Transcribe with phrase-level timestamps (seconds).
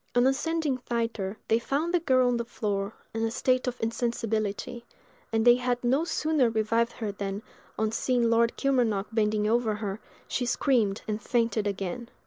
[0.15, 4.83] On ascending thither, they found the girl on the floor, in a state of insensibility;
[5.31, 7.43] and they had no sooner revived her than,
[7.77, 12.09] on seeing Lord Kilmarnock bending over her, she screamed and fainted again.